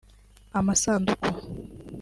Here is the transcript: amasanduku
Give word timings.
amasanduku 0.59 1.13